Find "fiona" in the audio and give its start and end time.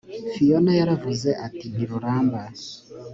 0.31-0.71